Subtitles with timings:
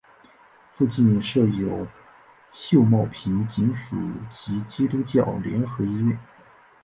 [0.73, 1.87] 附近设有
[2.51, 3.95] 秀茂坪警署
[4.31, 6.19] 及基督教联合医院。